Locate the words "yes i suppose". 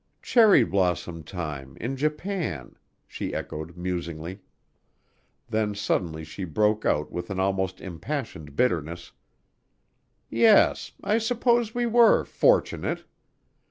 10.27-11.75